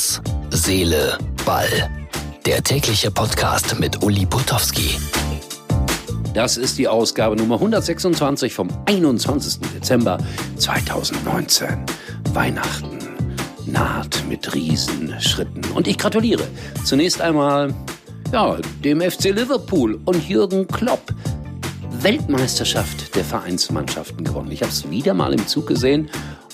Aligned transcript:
Herz, 0.00 0.22
Seele, 0.48 1.18
Ball. 1.44 1.90
Der 2.46 2.62
tägliche 2.62 3.10
Podcast 3.10 3.78
mit 3.78 4.02
Uli 4.02 4.24
Putowski. 4.24 4.96
Das 6.32 6.56
ist 6.56 6.78
die 6.78 6.88
Ausgabe 6.88 7.36
Nummer 7.36 7.56
126 7.56 8.54
vom 8.54 8.70
21. 8.86 9.60
Dezember 9.74 10.16
2019. 10.56 11.84
Weihnachten 12.32 12.98
naht 13.66 14.24
mit 14.26 14.54
Riesenschritten. 14.54 15.70
Und 15.74 15.86
ich 15.86 15.98
gratuliere 15.98 16.44
zunächst 16.82 17.20
einmal 17.20 17.74
ja, 18.32 18.56
dem 18.82 19.02
FC 19.02 19.24
Liverpool 19.24 20.00
und 20.06 20.26
Jürgen 20.26 20.66
Klopp. 20.66 21.12
Weltmeisterschaft 22.00 23.14
der 23.14 23.24
Vereinsmannschaften 23.24 24.24
gewonnen. 24.24 24.50
Ich 24.50 24.62
habe 24.62 24.72
es 24.72 24.88
wieder 24.88 25.12
mal 25.12 25.34
im 25.34 25.46
Zug 25.46 25.66
gesehen 25.66 26.08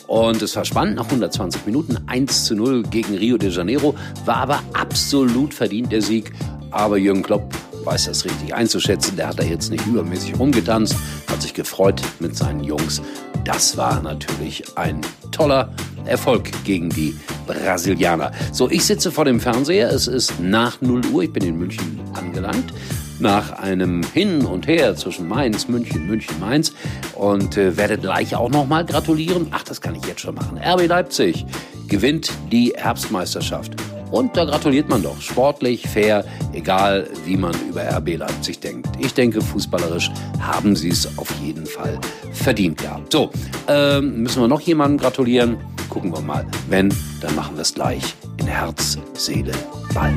und 0.07 0.41
es 0.43 0.55
war 0.57 0.65
spannend 0.65 0.97
nach 0.97 1.07
120 1.07 1.67
Minuten. 1.67 1.99
1 2.07 2.45
zu 2.45 2.55
0 2.55 2.85
gegen 2.85 3.17
Rio 3.17 3.37
de 3.39 3.51
Janeiro. 3.51 3.95
War 4.25 4.37
aber 4.37 4.63
absolut 4.73 5.53
verdient 5.53 5.91
der 5.93 6.03
Sieg. 6.03 6.33
Aber 6.71 6.97
Jürgen 6.97 7.23
Klopp 7.23 7.55
weiß 7.85 8.07
das 8.07 8.25
richtig 8.25 8.55
einzuschätzen. 8.55 9.17
Der 9.17 9.29
hat 9.29 9.39
da 9.39 9.43
jetzt 9.43 9.71
nicht 9.71 9.87
übermäßig 9.87 10.39
rumgetanzt, 10.39 10.97
hat 11.29 11.43
sich 11.43 11.55
gefreut 11.55 12.03
mit 12.19 12.37
seinen 12.37 12.63
Jungs. 12.63 13.01
Das 13.45 13.77
war 13.77 14.01
natürlich 14.03 14.65
ein 14.77 15.01
toller 15.31 15.73
Erfolg 16.05 16.51
gegen 16.65 16.89
die 16.91 17.17
Brasilianer. 17.47 18.33
So, 18.53 18.71
ich 18.71 18.85
sitze 18.85 19.11
vor 19.11 19.25
dem 19.25 19.41
Fernseher. 19.41 19.91
Es 19.91 20.07
ist 20.07 20.41
nach 20.41 20.81
0 20.81 21.07
Uhr. 21.07 21.23
Ich 21.25 21.33
bin 21.33 21.45
in 21.45 21.57
München 21.57 22.01
angelangt 22.15 22.73
nach 23.19 23.53
einem 23.53 24.03
Hin 24.13 24.45
und 24.45 24.67
Her 24.67 24.97
zwischen 24.97 25.29
Mainz, 25.29 25.69
München, 25.69 26.07
München, 26.07 26.39
Mainz 26.41 26.73
und 27.15 27.57
äh, 27.57 27.77
werde 27.77 27.99
gleich 27.99 28.35
auch 28.35 28.51
nochmal 28.51 28.85
gratulieren. 28.85 29.49
Ach, 29.51 29.63
das 29.63 29.81
kann 29.81 29.95
ich 29.95 30.05
jetzt 30.07 30.21
schon 30.21 30.35
machen. 30.35 30.59
RB 30.59 30.87
Leipzig 30.87 31.47
gewinnt 31.89 32.31
die 32.51 32.73
Herbstmeisterschaft. 32.77 33.77
Und 34.11 34.37
da 34.37 34.45
gratuliert 34.45 34.89
man 34.89 35.03
doch. 35.03 35.21
Sportlich, 35.21 35.87
fair, 35.89 36.25
egal 36.53 37.09
wie 37.25 37.37
man 37.37 37.55
über 37.69 37.83
RB 37.83 38.17
Leipzig 38.17 38.61
denkt. 38.61 38.89
Ich 38.99 39.15
denke, 39.15 39.41
fußballerisch 39.41 40.11
haben 40.41 40.77
sie 40.77 40.91
es 40.91 41.19
auf 41.19 41.31
jeden 41.43 41.67
Fall 41.67 41.99
verdient 42.33 42.79
gehabt. 42.79 43.13
So, 43.13 43.31
ähm, 43.69 44.23
müssen 44.23 44.41
wir 44.41 44.49
noch 44.49 44.61
jemandem 44.61 44.99
gratulieren? 44.99 45.57
Gucken 45.89 46.13
wir 46.13 46.21
mal. 46.21 46.47
Wenn, 46.69 46.95
dann 47.21 47.35
machen 47.35 47.57
wir 47.57 47.63
es 47.63 47.75
gleich 47.75 48.15
in 48.39 48.47
Herz, 48.47 48.99
Seele, 49.15 49.53
Ball. 49.93 50.15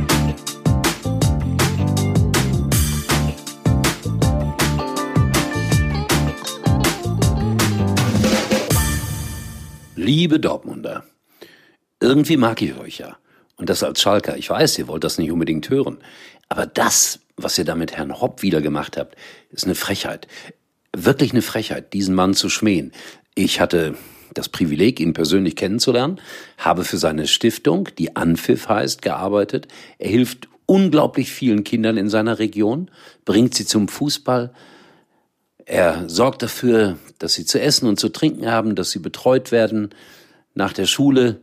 Liebe 10.09 10.39
Dortmunder, 10.39 11.03
irgendwie 11.99 12.35
mag 12.35 12.63
ich 12.63 12.75
euch 12.75 12.97
ja. 12.97 13.17
Und 13.57 13.69
das 13.69 13.83
als 13.83 14.01
Schalker. 14.01 14.37
Ich 14.37 14.49
weiß, 14.49 14.79
ihr 14.79 14.87
wollt 14.87 15.03
das 15.03 15.19
nicht 15.19 15.31
unbedingt 15.31 15.69
hören. 15.69 15.99
Aber 16.47 16.65
das, 16.65 17.19
was 17.37 17.59
ihr 17.59 17.63
da 17.63 17.75
mit 17.75 17.95
Herrn 17.95 18.19
Hopp 18.19 18.41
wieder 18.41 18.59
gemacht 18.59 18.97
habt, 18.97 19.15
ist 19.51 19.65
eine 19.65 19.75
Frechheit. 19.75 20.27
Wirklich 20.97 21.31
eine 21.31 21.43
Frechheit, 21.43 21.93
diesen 21.93 22.15
Mann 22.15 22.33
zu 22.33 22.49
schmähen. 22.49 22.91
Ich 23.35 23.59
hatte 23.59 23.97
das 24.33 24.49
Privileg, 24.49 24.99
ihn 24.99 25.13
persönlich 25.13 25.55
kennenzulernen, 25.55 26.19
habe 26.57 26.85
für 26.85 26.97
seine 26.97 27.27
Stiftung, 27.27 27.89
die 27.99 28.15
Anpfiff 28.15 28.67
heißt, 28.67 29.03
gearbeitet. 29.03 29.67
Er 29.99 30.09
hilft 30.09 30.47
unglaublich 30.65 31.29
vielen 31.29 31.63
Kindern 31.63 31.97
in 31.97 32.09
seiner 32.09 32.39
Region, 32.39 32.89
bringt 33.25 33.53
sie 33.53 33.67
zum 33.67 33.87
Fußball, 33.87 34.55
er 35.69 36.09
sorgt 36.09 36.41
dafür, 36.41 36.97
dass 37.19 37.35
sie 37.35 37.45
zu 37.45 37.61
essen 37.61 37.87
und 37.87 37.99
zu 37.99 38.09
trinken 38.09 38.49
haben, 38.49 38.73
dass 38.73 38.89
sie 38.89 38.97
betreut 38.97 39.51
werden 39.51 39.89
nach 40.55 40.73
der 40.73 40.87
Schule. 40.87 41.41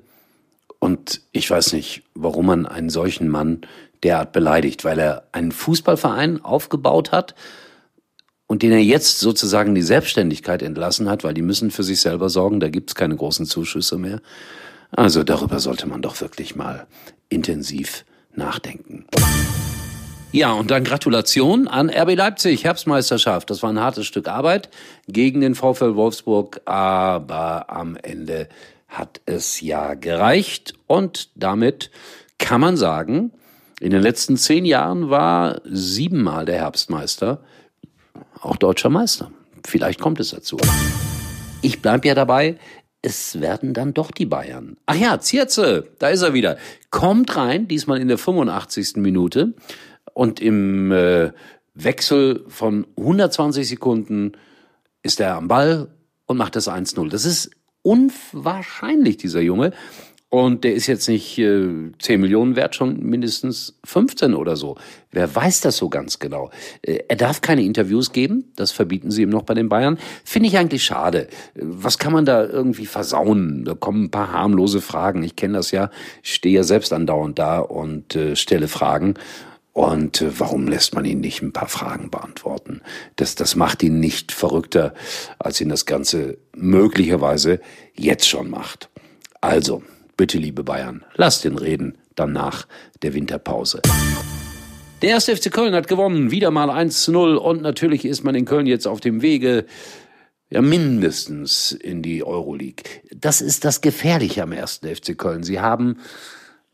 Und 0.81 1.21
ich 1.31 1.49
weiß 1.49 1.73
nicht, 1.73 2.03
warum 2.15 2.47
man 2.47 2.67
einen 2.67 2.91
solchen 2.91 3.29
Mann 3.29 3.61
derart 4.03 4.33
beleidigt, 4.33 4.85
weil 4.85 4.99
er 4.99 5.29
einen 5.31 5.53
Fußballverein 5.53 6.45
aufgebaut 6.45 7.13
hat 7.13 7.37
und 8.49 8.63
den 8.63 8.73
er 8.73 8.83
jetzt 8.83 9.21
sozusagen 9.21 9.77
die 9.77 9.83
Selbstständigkeit 9.83 10.61
entlassen 10.61 11.09
hat, 11.09 11.23
weil 11.23 11.35
die 11.35 11.43
müssen 11.43 11.71
für 11.71 11.85
sich 11.85 12.01
selber 12.01 12.29
sorgen, 12.29 12.59
da 12.59 12.69
gibt's 12.69 12.97
keine 12.97 13.15
großen 13.15 13.47
Zuschüsse 13.47 13.97
mehr. 13.97 14.21
Also 14.91 15.23
darüber 15.23 15.61
sollte 15.61 15.87
man 15.87 16.03
doch 16.03 16.21
wirklich 16.21 16.57
mal 16.57 16.89
intensiv 17.29 18.05
nachdenken. 18.35 19.07
Ja, 20.33 20.53
und 20.53 20.71
dann 20.71 20.85
Gratulation 20.85 21.69
an 21.69 21.89
RB 21.89 22.15
Leipzig, 22.15 22.65
Herbstmeisterschaft. 22.65 23.49
Das 23.49 23.63
war 23.63 23.71
ein 23.71 23.81
hartes 23.81 24.07
Stück 24.07 24.29
Arbeit 24.29 24.69
gegen 25.09 25.41
den 25.41 25.55
VfL 25.55 25.95
Wolfsburg, 25.95 26.61
aber 26.65 27.71
am 27.71 27.97
Ende 27.97 28.49
hat 28.89 29.21
es 29.25 29.61
ja 29.61 29.95
gereicht 29.95 30.75
und 30.87 31.31
damit 31.35 31.91
kann 32.39 32.61
man 32.61 32.77
sagen, 32.77 33.33
in 33.81 33.91
den 33.91 34.03
letzten 34.03 34.37
zehn 34.37 34.65
Jahren 34.65 35.11
war 35.11 35.61
siebenmal 35.65 36.45
der 36.45 36.57
Herbstmeister 36.57 37.43
auch 38.41 38.57
deutscher 38.57 38.91
Meister. 38.91 39.31
Vielleicht 39.67 40.01
kommt 40.01 40.21
es 40.21 40.31
dazu. 40.31 40.57
Ich 41.63 41.83
bleib 41.83 42.05
ja 42.05 42.15
dabei, 42.15 42.59
es 43.03 43.41
werden 43.41 43.75
dann 43.75 43.95
doch 43.95 44.11
die 44.11 44.27
Bayern. 44.27 44.77
Ach 44.87 44.95
ja, 44.95 45.21
Zierze, 45.21 45.89
da 45.99 46.09
ist 46.09 46.23
er 46.23 46.35
wieder. 46.35 46.59
Kommt 46.91 47.37
rein, 47.37 47.69
diesmal 47.69 48.01
in 48.01 48.09
der 48.09 48.19
85. 48.19 48.97
Minute 48.97 49.55
und 50.17 50.41
im 50.41 50.93
äh, 50.93 51.31
Wechsel 51.75 52.47
von 52.49 52.87
120 52.97 53.69
Sekunden 53.69 54.33
ist 55.03 55.21
er 55.21 55.37
am 55.37 55.47
Ball 55.47 55.89
und 56.25 56.39
macht 56.39 56.57
das 56.57 56.71
1-0. 56.71 57.11
Das 57.11 57.27
ist 57.27 57.51
unwahrscheinlich, 57.83 59.19
dieser 59.19 59.43
Junge. 59.43 59.73
Und 60.31 60.65
der 60.65 60.75
ist 60.75 60.87
jetzt 60.87 61.07
nicht 61.09 61.39
äh, 61.39 61.93
10 61.99 62.19
Millionen 62.19 62.57
wert, 62.57 62.75
schon 62.75 63.01
mindestens 63.01 63.79
15 63.85 64.35
oder 64.35 64.57
so. 64.57 64.79
Wer 65.13 65.33
weiß 65.33 65.61
das 65.61 65.77
so 65.77 65.91
ganz 65.91 66.19
genau? 66.19 66.51
Äh, 66.81 67.01
er 67.09 67.17
darf 67.17 67.43
keine 67.43 67.63
Interviews 67.63 68.11
geben, 68.11 68.53
das 68.57 68.73
verbieten 68.73 69.11
sie 69.11 69.21
ihm 69.21 69.29
noch 69.29 69.43
bei 69.43 69.53
den 69.53 69.69
Bayern. 69.69 69.99
Finde 70.25 70.49
ich 70.49 70.57
eigentlich 70.57 70.83
schade. 70.83 71.29
Was 71.55 71.99
kann 71.99 72.15
man 72.15 72.25
da 72.25 72.43
irgendwie 72.43 72.87
versauen? 72.87 73.67
Da 73.67 73.75
kommen 73.75 74.05
ein 74.05 74.11
paar 74.11 74.33
harmlose 74.33 74.81
Fragen. 74.81 75.23
Ich 75.23 75.37
kenne 75.37 75.59
das 75.59 75.73
ja, 75.73 75.91
ich 76.23 76.33
stehe 76.33 76.57
ja 76.57 76.63
selbst 76.63 76.95
andauernd 76.95 77.39
da 77.39 77.59
und 77.59 78.17
äh, 78.17 78.35
stelle 78.35 78.67
Fragen. 78.67 79.15
Und 79.77 80.23
äh, 80.23 80.41
warum 80.41 80.69
lässt 80.69 80.95
man 80.95 81.05
ihn 81.05 81.21
nicht 81.21 81.43
ein 81.43 81.53
paar 81.53 81.69
Fragen 81.69 82.11
beantworten? 82.11 82.81
Das, 83.17 83.35
das 83.35 83.57
macht 83.57 83.83
ihn 83.83 84.01
nicht 84.01 84.33
verrückter, 84.33 84.95
als 85.39 85.61
ihn 85.61 85.69
das 85.69 85.85
Ganze 85.85 86.39
möglicherweise 86.57 87.61
jetzt 87.95 88.27
schon 88.27 88.49
macht. 88.49 88.89
Also, 89.43 89.83
bitte, 90.17 90.39
liebe 90.39 90.65
Bayern, 90.65 91.05
lasst 91.17 91.45
ihn 91.45 91.59
reden, 91.59 91.99
dann 92.15 92.33
nach 92.33 92.67
der 93.03 93.13
Winterpause. 93.13 93.83
Der 95.03 95.11
erste 95.11 95.37
FC 95.37 95.53
Köln 95.53 95.75
hat 95.75 95.89
gewonnen, 95.89 96.31
wieder 96.31 96.51
mal 96.51 96.71
1 96.71 97.03
zu 97.03 97.13
0 97.13 97.37
und 97.37 97.61
natürlich 97.61 98.07
ist 98.07 98.25
man 98.25 98.35
in 98.35 98.47
Köln 98.47 98.67
jetzt 98.67 98.87
auf 98.87 99.01
dem 99.01 99.21
Wege, 99.21 99.67
ja, 100.49 100.63
mindestens 100.63 101.73
in 101.73 102.01
die 102.01 102.25
Euroleague. 102.25 103.03
Das 103.15 103.43
ist 103.43 103.67
das 103.67 103.83
Gefährliche 103.83 104.43
am 104.43 104.53
ersten 104.53 104.87
FC 104.87 105.19
Köln. 105.19 105.43
Sie 105.43 105.61
haben 105.61 105.99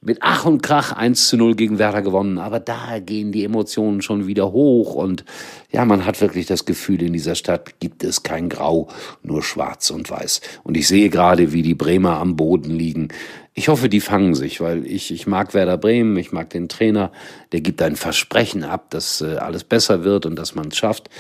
mit 0.05 0.19
Ach 0.21 0.45
und 0.45 0.63
Krach 0.63 0.93
1 0.93 1.29
zu 1.29 1.37
0 1.37 1.55
gegen 1.55 1.79
Werder 1.79 2.03
gewonnen. 2.03 2.39
Aber 2.39 2.59
da 2.59 2.99
gehen 2.99 3.31
die 3.31 3.45
Emotionen 3.45 4.03
schon 4.03 4.27
wieder 4.27 4.53
hoch. 4.53 4.95
Und 4.95 5.25
ja, 5.71 5.85
man 5.85 6.05
hat 6.05 6.21
wirklich 6.21 6.47
das 6.47 6.65
Gefühl, 6.65 7.03
in 7.03 7.13
dieser 7.13 7.37
Stadt 7.37 7.79
gibt 7.79 8.03
es 8.03 8.25
kein 8.25 8.49
Grau, 8.49 8.89
nur 9.23 9.45
schwarz 9.45 9.91
und 9.91 10.11
weiß. 10.11 10.41
Und 10.65 10.77
ich 10.77 10.89
sehe 10.89 11.09
gerade, 11.09 11.53
wie 11.53 11.63
die 11.63 11.77
Bremer 11.77 12.19
am 12.19 12.35
Boden 12.35 12.71
liegen. 12.71 13.09
Ich 13.55 13.69
hoffe, 13.69 13.89
die 13.89 14.01
fangen 14.01 14.35
sich, 14.35 14.61
weil 14.61 14.87
ich, 14.87 15.13
ich 15.13 15.29
mag 15.29 15.55
Werder 15.55 15.79
Bremen, 15.79 16.17
ich 16.17 16.33
mag 16.33 16.51
den 16.51 16.69
Trainer. 16.69 17.13
Der 17.53 17.61
gibt 17.61 17.81
ein 17.81 17.95
Versprechen 17.95 18.65
ab, 18.65 18.91
dass 18.91 19.21
äh, 19.21 19.37
alles 19.37 19.63
besser 19.63 20.03
wird 20.03 20.27
und 20.27 20.37
dass 20.37 20.57
man 20.57 20.69
es 20.69 20.77
schafft. 20.77 21.11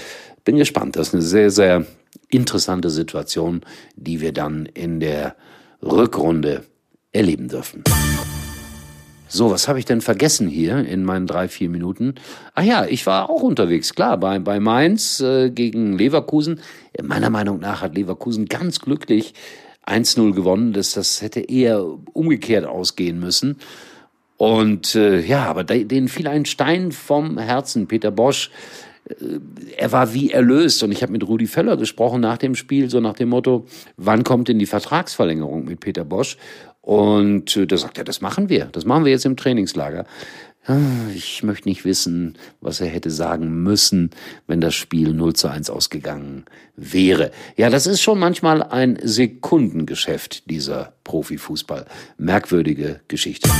Bin 0.44 0.56
gespannt. 0.56 0.96
Das 0.96 1.08
ist 1.08 1.14
eine 1.14 1.22
sehr, 1.22 1.50
sehr 1.50 1.86
interessante 2.30 2.90
Situation, 2.90 3.60
die 3.94 4.20
wir 4.20 4.32
dann 4.32 4.66
in 4.66 4.98
der 4.98 5.36
Rückrunde 5.80 6.64
erleben 7.12 7.46
dürfen. 7.46 7.84
So, 9.34 9.50
was 9.50 9.66
habe 9.66 9.78
ich 9.78 9.86
denn 9.86 10.02
vergessen 10.02 10.46
hier 10.46 10.84
in 10.84 11.04
meinen 11.04 11.26
drei, 11.26 11.48
vier 11.48 11.70
Minuten? 11.70 12.16
Ach 12.54 12.64
ja, 12.64 12.84
ich 12.84 13.06
war 13.06 13.30
auch 13.30 13.40
unterwegs, 13.40 13.94
klar, 13.94 14.18
bei, 14.18 14.38
bei 14.38 14.60
Mainz 14.60 15.20
äh, 15.20 15.48
gegen 15.48 15.96
Leverkusen. 15.96 16.60
Meiner 17.02 17.30
Meinung 17.30 17.58
nach 17.58 17.80
hat 17.80 17.94
Leverkusen 17.94 18.44
ganz 18.44 18.80
glücklich 18.80 19.32
1-0 19.86 20.34
gewonnen. 20.34 20.74
Das, 20.74 20.92
das 20.92 21.22
hätte 21.22 21.40
eher 21.40 21.82
umgekehrt 22.12 22.66
ausgehen 22.66 23.20
müssen. 23.20 23.56
Und 24.36 24.94
äh, 24.96 25.20
ja, 25.20 25.46
aber 25.46 25.64
denen 25.64 26.08
fiel 26.08 26.28
ein 26.28 26.44
Stein 26.44 26.92
vom 26.92 27.38
Herzen. 27.38 27.86
Peter 27.86 28.10
Bosch, 28.10 28.50
er 29.76 29.92
war 29.92 30.14
wie 30.14 30.30
erlöst. 30.30 30.82
Und 30.82 30.92
ich 30.92 31.02
habe 31.02 31.12
mit 31.12 31.26
Rudi 31.26 31.46
Völler 31.46 31.76
gesprochen 31.76 32.20
nach 32.20 32.38
dem 32.38 32.54
Spiel, 32.54 32.90
so 32.90 33.00
nach 33.00 33.14
dem 33.14 33.30
Motto, 33.30 33.66
wann 33.96 34.24
kommt 34.24 34.48
denn 34.48 34.58
die 34.58 34.66
Vertragsverlängerung 34.66 35.64
mit 35.64 35.80
Peter 35.80 36.04
Bosch? 36.04 36.36
Und 36.80 37.56
äh, 37.56 37.66
da 37.66 37.76
sagt 37.76 37.98
er, 37.98 38.04
das 38.04 38.20
machen 38.20 38.48
wir. 38.48 38.66
Das 38.66 38.84
machen 38.84 39.04
wir 39.04 39.12
jetzt 39.12 39.26
im 39.26 39.36
Trainingslager. 39.36 40.04
Ich 41.12 41.42
möchte 41.42 41.68
nicht 41.68 41.84
wissen, 41.84 42.38
was 42.60 42.80
er 42.80 42.86
hätte 42.86 43.10
sagen 43.10 43.64
müssen, 43.64 44.10
wenn 44.46 44.60
das 44.60 44.76
Spiel 44.76 45.12
0 45.12 45.34
zu 45.34 45.48
1 45.48 45.70
ausgegangen 45.70 46.44
wäre. 46.76 47.32
Ja, 47.56 47.68
das 47.68 47.88
ist 47.88 48.00
schon 48.00 48.20
manchmal 48.20 48.62
ein 48.62 48.96
Sekundengeschäft, 49.02 50.48
dieser 50.48 50.92
Profifußball. 51.02 51.86
Merkwürdige 52.16 53.00
Geschichte. 53.08 53.50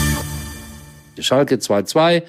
Schalke 1.18 1.56
2-2 1.56 2.22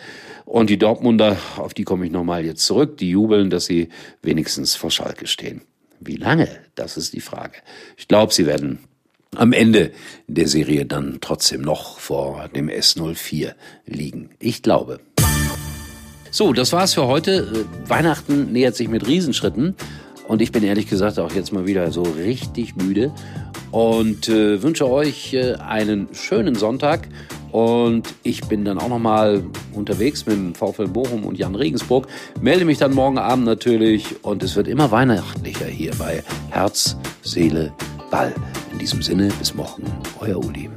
und 0.45 0.69
die 0.69 0.78
Dortmunder, 0.78 1.38
auf 1.57 1.74
die 1.74 1.84
komme 1.84 2.06
ich 2.06 2.12
nochmal 2.12 2.45
jetzt 2.45 2.66
zurück, 2.66 2.98
die 2.98 3.10
jubeln, 3.10 3.50
dass 3.50 3.66
sie 3.66 3.90
wenigstens 4.22 4.75
vor 4.75 4.92
Schalke 4.92 5.28
stehen. 5.28 5.62
Wie 6.00 6.18
lange? 6.18 6.50
Das 6.75 6.98
ist 6.98 7.13
die 7.13 7.22
Frage. 7.22 7.56
Ich 7.98 8.07
glaube, 8.07 8.34
sie 8.34 8.45
werden 8.45 8.80
am 9.36 9.54
Ende 9.54 9.92
der 10.28 10.48
Serie 10.48 10.86
dann 10.86 11.19
trotzdem 11.22 11.62
noch 11.62 12.00
vor 12.00 12.50
dem 12.50 12.69
S04 12.69 13.54
liegen. 13.86 14.30
Ich 14.40 14.62
glaube. 14.62 15.00
So, 16.30 16.51
das 16.51 16.74
war's 16.74 16.94
für 16.94 17.07
heute. 17.07 17.66
Äh, 17.86 17.90
Weihnachten 17.90 18.51
nähert 18.51 18.75
sich 18.75 18.88
mit 18.90 19.07
Riesenschritten. 19.07 19.75
Und 20.28 20.42
ich 20.42 20.51
bin 20.51 20.63
ehrlich 20.63 20.88
gesagt 20.88 21.19
auch 21.19 21.34
jetzt 21.34 21.51
mal 21.51 21.68
wieder 21.68 21.92
so 21.92 22.04
richtig 22.04 22.75
müde 22.75 23.13
und 23.72 24.30
äh, 24.30 24.63
wünsche 24.63 24.90
euch 24.90 25.34
äh, 25.34 25.56
einen 25.56 26.07
schönen 26.13 26.56
Sonntag. 26.56 27.07
Und 27.54 28.16
ich 28.24 28.42
bin 28.48 28.66
dann 28.66 28.80
auch 28.80 28.90
nochmal 28.90 29.44
unterwegs 29.74 30.26
mit 30.26 30.36
dem 30.36 30.56
VfL 30.56 30.88
Bochum 30.88 31.24
und 31.24 31.38
Jan 31.38 31.54
Regensburg. 31.54 32.08
Melde 32.42 32.66
mich 32.66 32.80
dann 32.80 32.96
morgen 32.96 33.20
Abend 33.20 33.46
natürlich 33.46 34.24
und 34.24 34.42
es 34.42 34.56
wird 34.56 34.68
immer 34.68 34.90
weihnachtlicher 34.90 35.68
hier 35.68 35.92
bei 36.00 36.24
Herz, 36.50 36.98
Seele, 37.22 37.72
Ball. 38.10 38.34
In 38.72 38.80
diesem 38.80 39.04
Sinne, 39.04 39.30
bis 39.38 39.54
morgen, 39.54 39.84
euer 40.20 40.44
Uli. 40.44 40.68